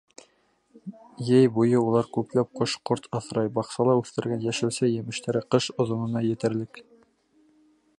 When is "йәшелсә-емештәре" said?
4.49-5.47